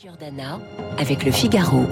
[0.00, 0.60] Giordana
[0.96, 1.84] avec le Figaro.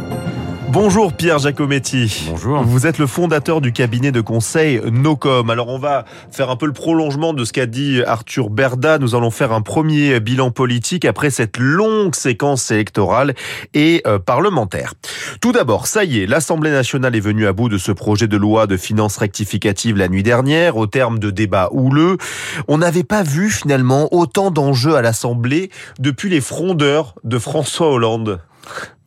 [0.69, 2.27] Bonjour Pierre Giacometti.
[2.29, 2.63] Bonjour.
[2.63, 5.49] Vous êtes le fondateur du cabinet de conseil Nocom.
[5.49, 8.99] Alors on va faire un peu le prolongement de ce qu'a dit Arthur Berda.
[8.99, 13.35] Nous allons faire un premier bilan politique après cette longue séquence électorale
[13.75, 14.95] et euh, parlementaire.
[15.41, 18.37] Tout d'abord, ça y est, l'Assemblée nationale est venue à bout de ce projet de
[18.37, 22.17] loi de finances rectificative la nuit dernière au terme de débats houleux.
[22.69, 25.71] On n'avait pas vu finalement autant d'enjeux à l'Assemblée
[26.01, 28.43] depuis les frondeurs de François Hollande.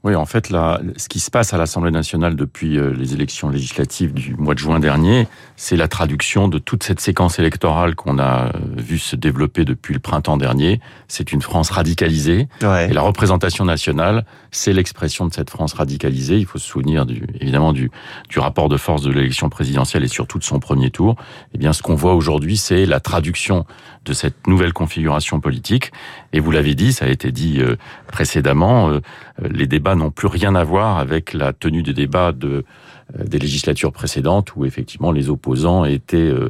[0.06, 3.50] Oui, en fait, là, ce qui se passe à l'Assemblée nationale depuis euh, les élections
[3.50, 8.18] législatives du mois de juin dernier, c'est la traduction de toute cette séquence électorale qu'on
[8.18, 10.80] a euh, vu se développer depuis le printemps dernier.
[11.10, 12.48] C'est une France radicalisée.
[12.62, 12.90] Ouais.
[12.90, 16.38] Et la représentation nationale, c'est l'expression de cette France radicalisée.
[16.38, 17.92] Il faut se souvenir du, évidemment du,
[18.30, 21.18] du rapport de force de l'élection présidentielle et surtout de son premier tour.
[21.54, 23.66] Eh bien, ce qu'on voit aujourd'hui, c'est la traduction
[24.06, 25.92] de cette nouvelle configuration politique.
[26.32, 27.76] Et vous l'avez dit, ça a été dit euh,
[28.08, 28.98] précédemment,
[29.42, 32.64] les débats n'ont plus rien à voir avec la tenue des débats de,
[33.18, 36.50] euh, des législatures précédentes où effectivement les opposants étaient euh,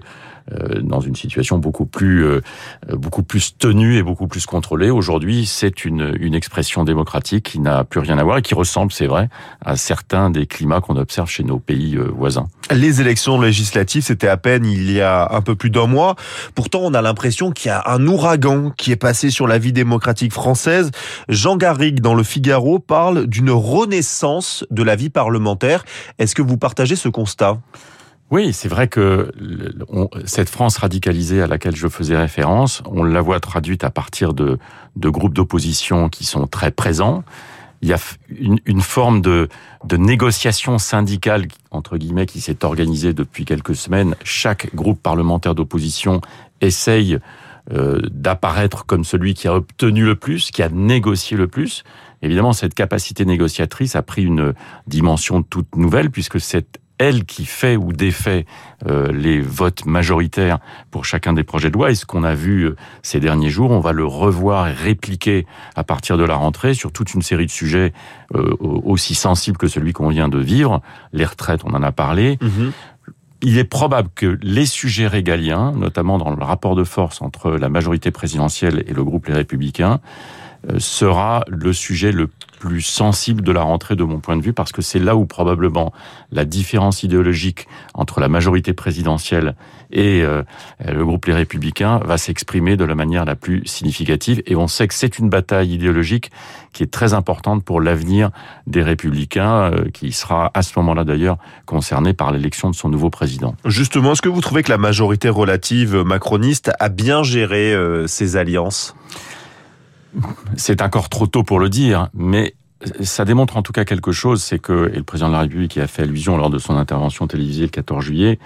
[0.81, 2.41] dans une situation beaucoup plus euh,
[2.89, 4.89] beaucoup plus tenue et beaucoup plus contrôlée.
[4.89, 8.91] Aujourd'hui, c'est une, une expression démocratique qui n'a plus rien à voir et qui ressemble,
[8.91, 9.29] c'est vrai,
[9.63, 12.47] à certains des climats qu'on observe chez nos pays euh, voisins.
[12.71, 16.15] Les élections législatives, c'était à peine il y a un peu plus d'un mois.
[16.55, 19.73] Pourtant, on a l'impression qu'il y a un ouragan qui est passé sur la vie
[19.73, 20.91] démocratique française.
[21.27, 25.83] Jean Garrigue, dans le Figaro, parle d'une renaissance de la vie parlementaire.
[26.17, 27.57] Est-ce que vous partagez ce constat?
[28.31, 29.31] Oui, c'est vrai que
[30.25, 34.59] cette France radicalisée à laquelle je faisais référence, on la voit traduite à partir de,
[34.95, 37.23] de groupes d'opposition qui sont très présents.
[37.81, 37.97] Il y a
[38.29, 39.49] une, une forme de,
[39.83, 44.15] de négociation syndicale, entre guillemets, qui s'est organisée depuis quelques semaines.
[44.23, 46.21] Chaque groupe parlementaire d'opposition
[46.61, 47.17] essaye
[47.71, 51.83] euh, d'apparaître comme celui qui a obtenu le plus, qui a négocié le plus.
[52.21, 54.53] Évidemment, cette capacité négociatrice a pris une
[54.85, 58.45] dimension toute nouvelle, puisque c'est elle qui fait ou défait
[58.85, 60.59] euh, les votes majoritaires
[60.91, 61.89] pour chacun des projets de loi.
[61.89, 65.47] Et ce qu'on a vu euh, ces derniers jours, on va le revoir et répliquer
[65.75, 67.93] à partir de la rentrée sur toute une série de sujets
[68.35, 70.81] euh, aussi sensibles que celui qu'on vient de vivre.
[71.13, 72.37] Les retraites, on en a parlé.
[73.41, 77.69] Il est probable que les sujets régaliens, notamment dans le rapport de force entre la
[77.69, 80.01] majorité présidentielle et le groupe Les Républicains,
[80.77, 82.29] sera le sujet le
[82.59, 85.25] plus sensible de la rentrée de mon point de vue, parce que c'est là où
[85.25, 85.93] probablement
[86.31, 89.55] la différence idéologique entre la majorité présidentielle
[89.91, 90.43] et euh,
[90.85, 94.43] le groupe Les Républicains va s'exprimer de la manière la plus significative.
[94.45, 96.31] Et on sait que c'est une bataille idéologique
[96.73, 98.29] qui est très importante pour l'avenir
[98.67, 103.09] des Républicains, euh, qui sera à ce moment-là d'ailleurs concerné par l'élection de son nouveau
[103.09, 103.55] président.
[103.65, 108.35] Justement, est-ce que vous trouvez que la majorité relative macroniste a bien géré euh, ses
[108.35, 108.95] alliances?
[110.55, 112.55] C'est encore trop tôt pour le dire, mais
[113.01, 115.75] ça démontre en tout cas quelque chose, c'est que, et le président de la République
[115.75, 118.39] y a fait allusion lors de son intervention télévisée le 14 juillet,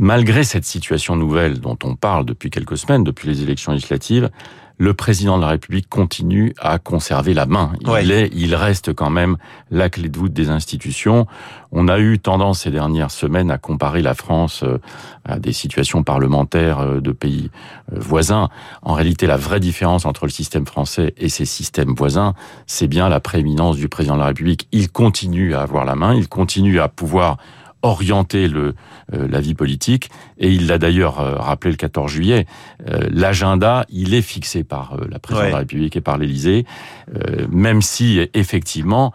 [0.00, 4.30] malgré cette situation nouvelle dont on parle depuis quelques semaines, depuis les élections législatives,
[4.78, 7.72] le président de la République continue à conserver la main.
[7.82, 8.08] Il, Ouais.
[8.08, 9.36] est, il reste quand même
[9.70, 11.26] la clé de voûte des institutions.
[11.70, 14.78] On a eu tendance ces dernières semaines à comparer la France euh,
[15.26, 17.50] à des situations parlementaires euh, de pays
[17.92, 18.48] euh, voisins.
[18.80, 22.32] En réalité, la vraie différence entre le système français et ses systèmes voisins,
[22.66, 24.66] c'est bien la prééminence du président de la République.
[24.72, 27.36] Il continue à avoir la main, il continue à pouvoir
[27.82, 28.74] orienter le,
[29.14, 30.10] euh, la vie politique.
[30.38, 32.46] Et il l'a d'ailleurs euh, rappelé le 14 juillet.
[32.88, 35.48] euh, L'agenda, il est fixé par euh, la présidente Ouais.
[35.48, 36.66] de la République et par l'Élysée,
[37.14, 39.12] euh, même si effectivement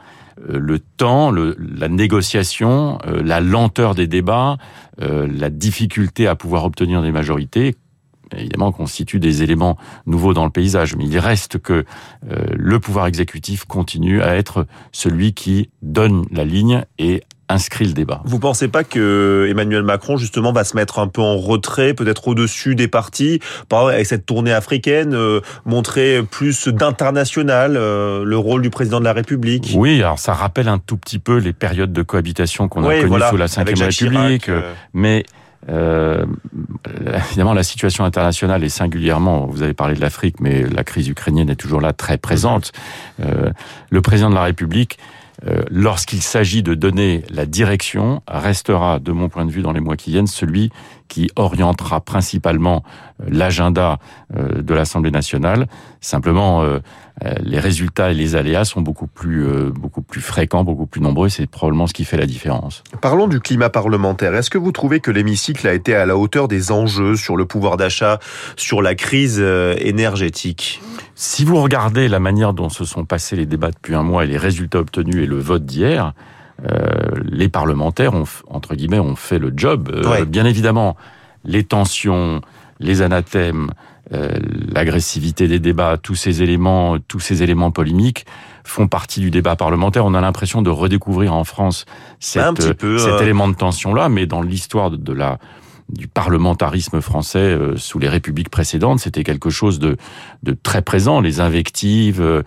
[0.49, 4.57] euh, le temps, le, la négociation, euh, la lenteur des débats,
[5.01, 7.75] euh, la difficulté à pouvoir obtenir des majorités
[8.35, 9.77] évidemment constituent des éléments
[10.07, 11.85] nouveaux dans le paysage, mais il reste que
[12.31, 17.94] euh, le pouvoir exécutif continue à être celui qui donne la ligne et inscrit le
[17.94, 18.22] débat.
[18.25, 22.28] Vous pensez pas que Emmanuel Macron justement va se mettre un peu en retrait, peut-être
[22.28, 23.39] au-dessus des partis,
[23.69, 29.06] par avec cette tournée africaine, euh, montrer plus d'international euh, le rôle du président de
[29.06, 29.73] la République?
[29.75, 33.07] Oui, alors ça rappelle un tout petit peu les périodes de cohabitation qu'on a connues
[33.07, 35.25] voilà, sous la Ve République, Chirac, euh, mais
[35.69, 36.25] euh,
[37.30, 41.50] évidemment la situation internationale est singulièrement, vous avez parlé de l'Afrique, mais la crise ukrainienne
[41.50, 42.71] est toujours là, très présente.
[43.19, 43.51] Euh,
[43.89, 44.97] le président de la République,
[45.47, 49.80] euh, lorsqu'il s'agit de donner la direction, restera, de mon point de vue, dans les
[49.80, 50.71] mois qui viennent, celui
[51.07, 52.84] qui orientera principalement
[53.22, 54.00] euh, l'agenda
[54.36, 55.68] euh, de l'Assemblée nationale.
[56.02, 56.80] Simplement, euh,
[57.40, 61.30] les résultats et les aléas sont beaucoup plus, beaucoup plus fréquents, beaucoup plus nombreux.
[61.30, 62.84] C'est probablement ce qui fait la différence.
[63.02, 64.36] Parlons du climat parlementaire.
[64.36, 67.46] Est-ce que vous trouvez que l'hémicycle a été à la hauteur des enjeux sur le
[67.46, 68.19] pouvoir d'achat,
[68.57, 70.81] sur la crise énergétique?
[71.16, 74.28] Si vous regardez la manière dont se sont passés les débats depuis un mois et
[74.28, 76.13] les résultats obtenus et le vote d'hier,
[77.24, 79.92] les parlementaires ont, entre guillemets, ont fait le job.
[80.28, 80.96] Bien évidemment,
[81.44, 82.42] les tensions,
[82.80, 83.72] les anathèmes,
[84.13, 84.38] euh,
[84.68, 88.25] l'agressivité des débats, tous ces éléments, tous ces éléments polémiques
[88.63, 90.06] font partie du débat parlementaire.
[90.06, 91.86] On a l'impression de redécouvrir en France
[92.19, 95.40] cet euh, élément de tension-là, mais dans l'histoire de la
[95.89, 99.97] du parlementarisme français euh, sous les républiques précédentes, c'était quelque chose de,
[100.43, 101.21] de très présent.
[101.21, 102.41] Les invectives, euh,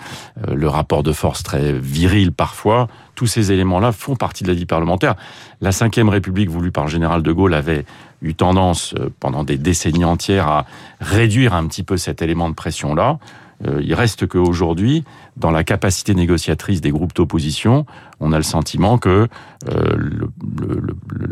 [0.53, 4.67] le rapport de force très viril parfois, tous ces éléments-là font partie de la vie
[4.67, 5.15] parlementaire.
[5.61, 7.85] La Ve République voulue par le général de Gaulle avait
[8.23, 10.67] eu tendance euh, pendant des décennies entières à
[11.01, 13.19] réduire un petit peu cet élément de pression-là.
[13.67, 15.05] Euh, il reste qu'aujourd'hui,
[15.37, 17.87] dans la capacité négociatrice des groupes d'opposition,
[18.21, 19.29] on a le sentiment que
[19.69, 20.31] euh, le,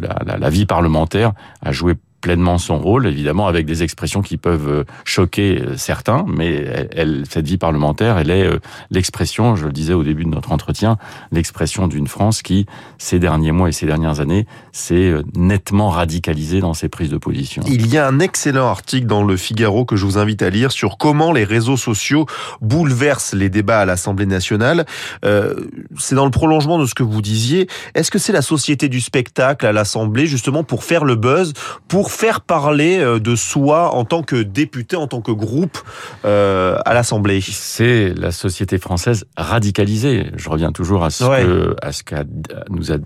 [0.00, 1.32] la, vie parlementaire
[1.62, 1.94] a joué
[2.26, 7.22] pleinement son rôle, évidemment avec des expressions qui peuvent euh, choquer euh, certains, mais elle,
[7.30, 8.58] cette vie parlementaire, elle est euh,
[8.90, 10.98] l'expression, je le disais au début de notre entretien,
[11.30, 12.66] l'expression d'une France qui,
[12.98, 17.62] ces derniers mois et ces dernières années, s'est nettement radicalisée dans ses prises de position.
[17.68, 20.72] Il y a un excellent article dans le Figaro que je vous invite à lire
[20.72, 22.26] sur comment les réseaux sociaux
[22.60, 24.84] bouleversent les débats à l'Assemblée nationale.
[25.24, 25.54] Euh,
[25.96, 27.68] c'est dans le prolongement de ce que vous disiez.
[27.94, 31.52] Est-ce que c'est la société du spectacle à l'Assemblée justement pour faire le buzz,
[31.86, 35.78] pour faire parler euh, de soi en tant que député, en tant que groupe
[36.24, 40.30] euh, à l'Assemblée C'est la société française radicalisée.
[40.34, 42.24] Je reviens toujours à ce que à ce qu'a
[42.70, 42.96] nous a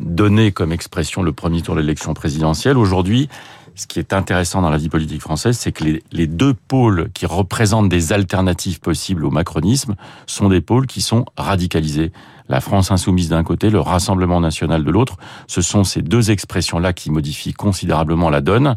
[0.00, 2.78] donné comme expression le premier tour de l'élection présidentielle.
[2.78, 3.28] Aujourd'hui,
[3.74, 7.26] ce qui est intéressant dans la vie politique française, c'est que les, deux pôles qui
[7.26, 9.94] représentent des alternatives possibles au macronisme
[10.26, 12.12] sont des pôles qui sont radicalisés
[12.48, 15.16] la France insoumise d'un côté, le Rassemblement national de l'autre.
[15.46, 18.76] Ce sont ces deux expressions-là qui modifient considérablement la donne.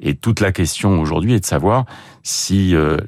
[0.00, 1.84] Et toute la question aujourd'hui est de savoir
[2.22, 2.98] si, euh,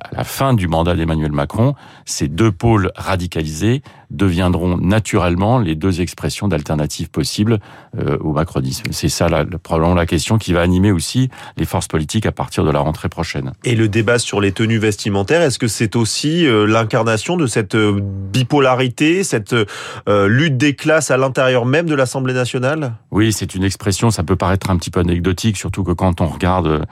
[0.00, 1.74] à la fin du mandat d'Emmanuel Macron,
[2.04, 7.60] ces deux pôles radicalisés deviendront naturellement les deux expressions d'alternatives possibles
[7.98, 8.86] euh, au macronisme.
[8.90, 12.64] C'est ça la, probablement la question qui va animer aussi les forces politiques à partir
[12.64, 13.52] de la rentrée prochaine.
[13.64, 17.76] Et le débat sur les tenues vestimentaires, est-ce que c'est aussi euh, l'incarnation de cette
[17.76, 19.54] bipolarité, cette
[20.06, 22.94] lutte des classes à l'intérieur même de l'Assemblée nationale?
[23.10, 26.28] Oui, c'est une expression, ça peut paraître un petit peu anecdotique, surtout que quand on
[26.28, 26.86] regarde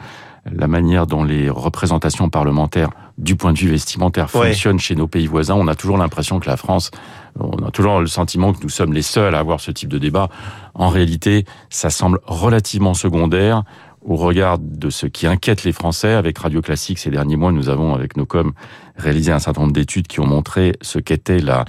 [0.45, 5.27] la manière dont les représentations parlementaires du point de vue vestimentaire fonctionnent chez nos pays
[5.27, 6.91] voisins, on a toujours l'impression que la France,
[7.41, 9.97] on a toujours le sentiment que nous sommes les seuls à avoir ce type de
[9.97, 10.29] débat.
[10.75, 13.63] En réalité, ça semble relativement secondaire
[14.03, 16.13] au regard de ce qui inquiète les Français.
[16.13, 18.53] Avec Radio Classique, ces derniers mois, nous avons, avec nos coms,
[18.99, 21.65] réalisé un certain nombre d'études qui ont montré ce qu'était la,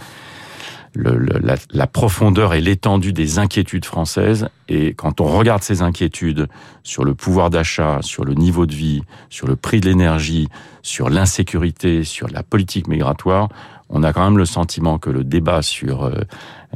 [0.95, 4.49] la, la, profondeur et l'étendue des inquiétudes françaises.
[4.67, 6.47] Et quand on regarde ces inquiétudes
[6.83, 10.47] sur le pouvoir d'achat, sur le niveau de vie, sur le prix de l'énergie,
[10.81, 13.49] sur l'insécurité, sur la politique migratoire,
[13.89, 16.11] on a quand même le sentiment que le débat sur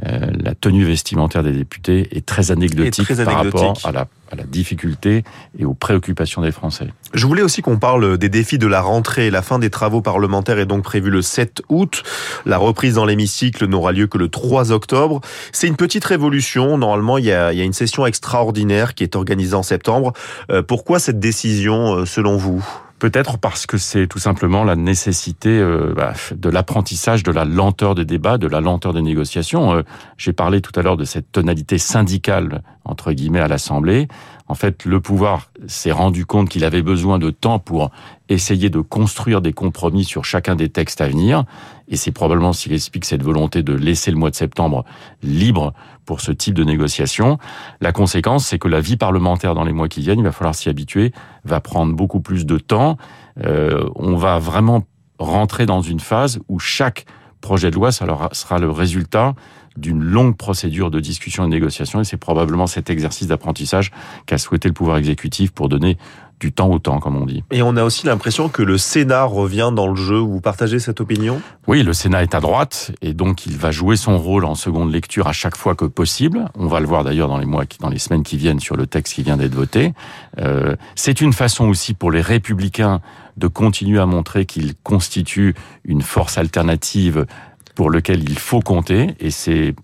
[0.02, 4.36] euh, euh, la tenue vestimentaire des députés est très anecdotique, par rapport à la, à
[4.36, 5.24] la, difficulté
[5.58, 6.88] et aux préoccupations des Français.
[7.14, 9.30] Je voulais aussi qu'on parle des défis de la rentrée.
[9.30, 12.02] La fin des travaux parlementaires est donc prévue le 7 août.
[12.44, 15.20] La reprise dans l'hémicycle n'aura lieu que le 3 octobre.
[15.52, 16.76] C'est une petite révolution.
[16.76, 20.12] Normalement, il y, a, il y a une session extraordinaire qui est organisée en septembre.
[20.50, 22.64] Euh, pourquoi cette décision, selon vous?
[23.04, 27.94] Peut-être parce que c'est tout simplement la nécessité euh, bah, de l'apprentissage de la lenteur
[27.94, 29.74] des débats, de la lenteur des négociations.
[29.74, 29.82] Euh,
[30.16, 34.08] j'ai parlé tout à l'heure de cette tonalité syndicale entre guillemets à l'Assemblée.
[34.54, 37.90] En fait, le pouvoir s'est rendu compte qu'il avait besoin de temps pour
[38.28, 41.42] essayer de construire des compromis sur chacun des textes à venir.
[41.88, 44.84] Et c'est probablement ce qui explique cette volonté de laisser le mois de septembre
[45.24, 47.38] libre pour ce type de négociation.
[47.80, 50.54] La conséquence, c'est que la vie parlementaire dans les mois qui viennent, il va falloir
[50.54, 51.10] s'y habituer,
[51.44, 52.96] va prendre beaucoup plus de temps.
[53.44, 54.84] Euh, on va vraiment
[55.18, 57.06] rentrer dans une phase où chaque
[57.40, 59.34] projet de loi, sera le résultat
[59.76, 63.90] d'une longue procédure de discussion et de négociation, et c'est probablement cet exercice d'apprentissage
[64.26, 65.98] qu'a souhaité le pouvoir exécutif pour donner
[66.40, 67.44] du temps au temps, comme on dit.
[67.52, 70.18] Et on a aussi l'impression que le Sénat revient dans le jeu.
[70.18, 71.40] Vous partagez cette opinion?
[71.66, 74.92] Oui, le Sénat est à droite, et donc il va jouer son rôle en seconde
[74.92, 76.46] lecture à chaque fois que possible.
[76.58, 78.86] On va le voir d'ailleurs dans les mois, dans les semaines qui viennent sur le
[78.86, 79.94] texte qui vient d'être voté.
[80.38, 83.00] Euh, c'est une façon aussi pour les républicains
[83.36, 85.54] de continuer à montrer qu'ils constituent
[85.84, 87.26] une force alternative
[87.74, 89.74] pour lequel il faut compter, et c'est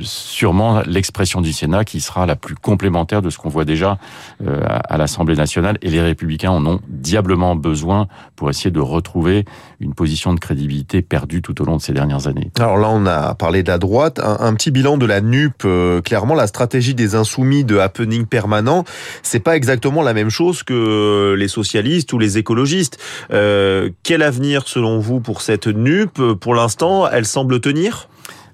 [0.00, 3.98] sûrement l'expression du Sénat qui sera la plus complémentaire de ce qu'on voit déjà
[4.46, 9.44] euh, à l'Assemblée nationale, et les Républicains en ont diablement besoin pour essayer de retrouver
[9.80, 12.50] une position de crédibilité perdue tout au long de ces dernières années.
[12.58, 15.64] Alors là, on a parlé de la droite, un, petit bilan de la NUP.
[15.64, 18.84] Euh, clairement, la stratégie des insoumis de happening permanent,
[19.22, 22.98] c'est pas exactement la même chose que les socialistes ou les écologistes.
[23.32, 26.32] Euh, quel avenir selon vous pour cette NUP?
[26.40, 28.08] Pour l'instant, elle semble tenir?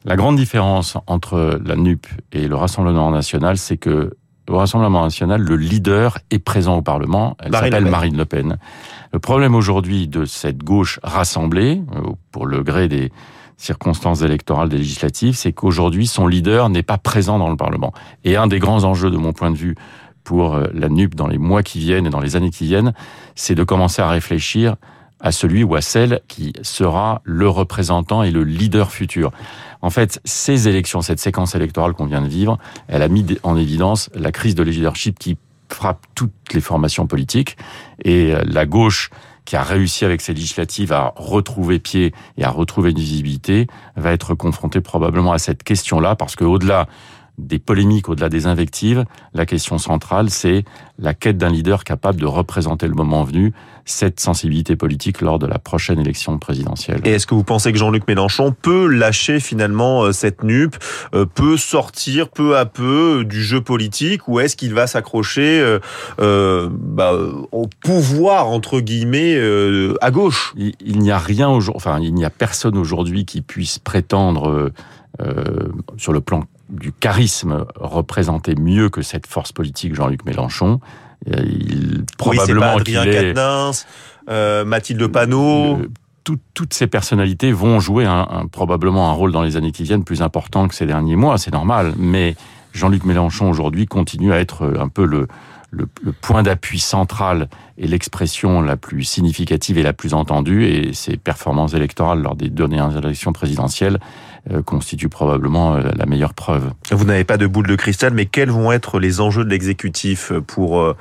[0.07, 4.17] La grande différence entre la NUP et le Rassemblement national, c'est que
[4.49, 7.37] au Rassemblement national, le leader est présent au Parlement.
[7.39, 8.57] Elle s'appelle Marine Le Pen.
[9.13, 13.13] Le problème aujourd'hui de cette gauche rassemblée, euh, pour le gré des
[13.59, 17.93] circonstances électorales des législatives, c'est qu'aujourd'hui, son leader n'est pas présent dans le Parlement.
[18.25, 19.77] Et un des grands enjeux, de mon point de vue,
[20.25, 22.93] pour euh, la NUP dans les mois qui viennent et dans les années qui viennent,
[23.37, 24.77] c'est de commencer à réfléchir
[25.21, 29.31] à celui ou à celle qui sera le représentant et le leader futur.
[29.83, 32.59] En fait, ces élections, cette séquence électorale qu'on vient de vivre,
[32.89, 35.37] elle a mis en évidence la crise de leadership qui
[35.69, 37.57] frappe toutes les formations politiques
[38.05, 39.11] et euh, la gauche
[39.45, 44.13] qui a réussi avec ses législatives à retrouver pied et à retrouver une visibilité, va
[44.13, 46.87] être confrontée probablement à cette question-là, parce que au-delà
[47.47, 49.05] des polémiques, au-delà des invectives,
[49.35, 50.65] la question centrale, c'est
[50.99, 53.53] la quête d'un leader capable de représenter le moment venu,
[53.85, 57.01] cette sensibilité politique lors de la prochaine élection présidentielle.
[57.05, 60.77] Et est-ce que vous pensez que Jean-Luc Mélenchon peut lâcher finalement euh, cette nupe,
[61.15, 65.79] euh, peut sortir peu à peu du jeu politique, ou est-ce qu'il va s'accrocher
[66.21, 67.15] euh, bah,
[67.53, 69.39] au pouvoir entre guillemets
[70.01, 70.53] à gauche?
[70.57, 74.71] Il, il n'y a rien aujourd'hui, enfin il n'y a personne aujourd'hui qui puisse prétendre
[75.97, 80.81] sur le plan du charisme représenté mieux que cette force politique Jean-Luc Mélenchon.
[81.29, 83.87] Euh, il, probablement oui, Adrien Quatennens,
[84.29, 85.79] euh, Mathilde Panot.
[86.55, 90.23] toutes ces personnalités vont jouer un, probablement un rôle dans les années qui viennent plus
[90.23, 91.93] important que ces derniers mois, c'est normal.
[91.99, 92.37] Mais
[92.73, 95.27] Jean-Luc Mélenchon aujourd'hui continue à être un peu le,
[95.71, 100.67] le, le point d'appui central et l'expression la plus significative et la plus entendue.
[100.67, 104.30] Et ses performances électorales lors des dernières élections présidentielles euh,
[104.65, 106.73] constitue probablement euh, la meilleure preuve.
[106.91, 110.33] Vous n'avez pas de boule de cristal, mais quels vont être les enjeux de l'exécutif
[110.47, 110.95] pour euh,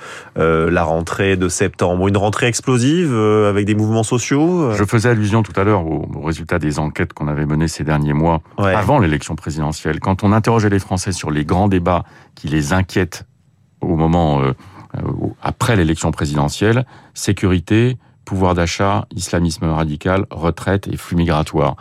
[0.72, 2.08] la rentrée de septembre?
[2.08, 6.60] Une rentrée explosive avec des mouvements sociaux Je faisais allusion tout à l'heure aux, résultats
[6.60, 10.00] des enquêtes qu'on avait menées ces derniers mois avant l'élection présidentielle.
[10.00, 12.04] Quand on interrogeait les Français sur les grands débats
[12.36, 13.26] qui les inquiètent
[13.82, 14.42] au moment
[15.42, 21.76] après l'élection présidentielle, sécurité, pouvoir d'achat, islamisme radical, retraite et flux migratoires.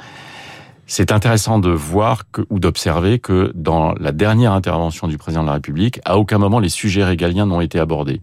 [0.91, 5.49] C'est intéressant de voir que, ou d'observer que dans la dernière intervention du président de
[5.49, 8.23] la République, à aucun moment les sujets régaliens n'ont été abordés.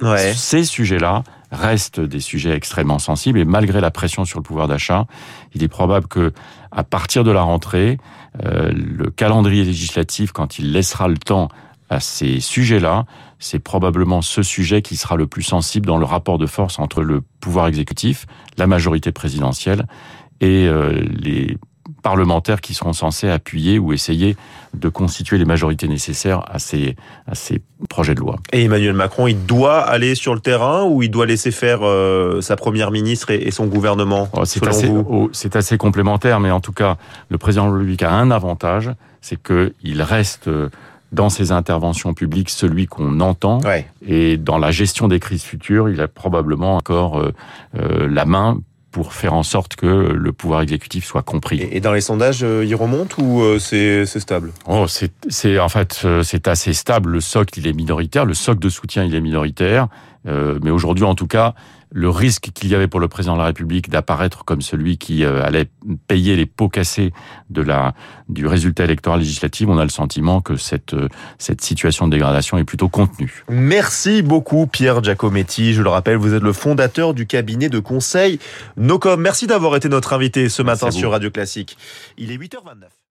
[0.00, 0.32] Ouais.
[0.32, 5.06] Ces sujets-là restent des sujets extrêmement sensibles et malgré la pression sur le pouvoir d'achat,
[5.54, 6.32] il est probable que
[6.72, 7.98] à partir de la rentrée,
[8.44, 11.48] euh, le calendrier législatif, quand il laissera le temps
[11.90, 13.04] à ces sujets-là,
[13.38, 17.02] c'est probablement ce sujet qui sera le plus sensible dans le rapport de force entre
[17.02, 19.86] le pouvoir exécutif, la majorité présidentielle
[20.40, 21.58] et euh, les
[22.06, 24.36] parlementaires qui seront censés appuyer ou essayer
[24.74, 26.94] de constituer les majorités nécessaires à ces,
[27.26, 28.36] à ces projets de loi.
[28.52, 32.40] Et Emmanuel Macron, il doit aller sur le terrain ou il doit laisser faire euh,
[32.42, 36.72] sa première ministre et, son gouvernement oh, C'est assez, oh, assez complémentaire, mais en tout
[36.72, 36.96] cas,
[37.28, 40.68] le président de la République a un avantage, c'est qu'il reste euh,
[41.10, 43.58] dans ses interventions publiques celui qu'on entend.
[44.06, 48.60] Et dans la gestion des crises futures, il a probablement encore euh, la main
[48.96, 51.68] pour faire en sorte que le pouvoir exécutif soit compris.
[51.70, 54.54] Et dans les sondages, euh, il remonte ou euh, c'est stable?
[54.66, 57.10] Oh, c'est en fait euh, c'est assez stable.
[57.10, 59.88] Le socle il est minoritaire, le socle de soutien il est minoritaire,
[60.26, 61.54] mais aujourd'hui en tout cas
[61.92, 65.24] le risque qu'il y avait pour le président de la République d'apparaître comme celui qui
[65.24, 65.70] euh, allait
[66.08, 67.12] payer les pots cassés
[67.50, 67.94] de la,
[68.28, 72.58] du résultat électoral législatif, on a le sentiment que cette, euh, cette situation de dégradation
[72.58, 73.44] est plutôt contenue.
[73.48, 75.74] Merci beaucoup Pierre Giacometti.
[75.74, 78.38] Je le rappelle, vous êtes le fondateur du cabinet de conseil
[78.76, 79.20] Nocom.
[79.20, 81.78] Merci d'avoir été notre invité ce matin sur Radio Classique.
[82.18, 83.05] Il est 8h29.